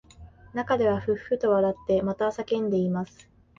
[0.55, 3.29] 中ではふっふっと笑ってまた叫んでいます